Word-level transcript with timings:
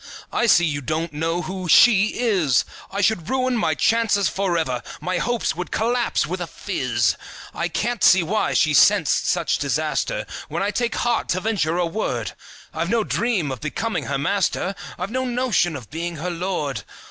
I 0.33 0.47
see 0.47 0.65
you 0.65 0.81
don't 0.81 1.13
know 1.13 1.43
who 1.43 1.67
"she" 1.69 2.17
is. 2.19 2.65
I 2.89 3.01
should 3.01 3.29
ruin 3.29 3.55
my 3.55 3.75
chances 3.75 4.27
forever; 4.27 4.81
My 4.99 5.19
hopes 5.19 5.55
would 5.55 5.69
collapse 5.69 6.25
with 6.25 6.41
a 6.41 6.47
fizz. 6.47 7.15
I 7.53 7.67
can't 7.67 8.03
see 8.03 8.23
why 8.23 8.55
she 8.55 8.73
scents 8.73 9.11
such 9.11 9.59
disaster 9.59 10.25
When 10.49 10.63
I 10.63 10.71
take 10.71 10.95
heart 10.95 11.29
to 11.29 11.39
venture 11.39 11.77
a 11.77 11.85
word; 11.85 12.31
I've 12.73 12.89
no 12.89 13.03
dream 13.03 13.51
of 13.51 13.61
becoming 13.61 14.05
her 14.05 14.17
master, 14.17 14.73
I've 14.97 15.11
no 15.11 15.23
notion 15.23 15.75
of 15.75 15.91
being 15.91 16.15
her 16.15 16.31
lord. 16.31 16.81